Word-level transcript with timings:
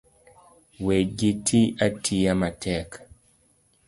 We 0.85 0.95
giti 1.17 1.59
atiyo 1.85 2.31
matek 2.41 2.89